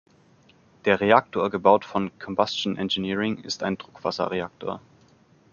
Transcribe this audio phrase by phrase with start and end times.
[0.85, 4.81] Der Reaktor, gebaut von Combustion Engineering, ist ein Druckwasserreaktor.